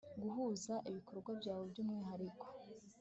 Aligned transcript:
guhuza 0.21 0.73
ibikorwa 0.89 1.29
byarwo 1.39 1.63
by 1.71 1.77
umwihariko 1.83 2.45